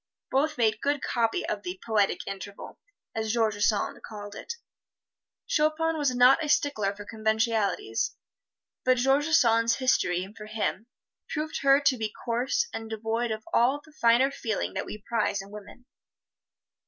[0.31, 2.79] Both made good copy of the "poetic interval,"
[3.13, 4.55] as George Sand called it.
[5.45, 8.15] Chopin was not a stickler for conventionalities,
[8.83, 10.87] but George Sand's history, for him,
[11.29, 15.39] proved her to be coarse and devoid of all the finer feeling that we prize
[15.39, 15.85] in women.